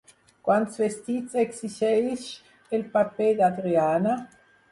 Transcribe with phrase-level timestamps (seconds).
[0.45, 2.25] Quants vestits exigeix
[2.77, 4.19] el paper d'Adriana?